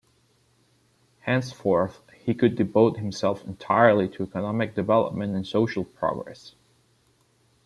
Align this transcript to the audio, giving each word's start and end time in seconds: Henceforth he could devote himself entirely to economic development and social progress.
Henceforth 1.19 2.01
he 2.25 2.33
could 2.33 2.55
devote 2.55 2.97
himself 2.97 3.45
entirely 3.45 4.09
to 4.09 4.23
economic 4.23 4.73
development 4.73 5.35
and 5.35 5.45
social 5.45 5.83
progress. 5.85 6.55